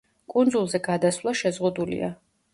[0.33, 2.13] კუნძულზე გადასვლა შეზღუდულია.